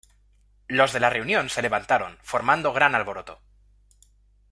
[0.67, 3.39] Los de la reunión se levantaron formando gran alboroto.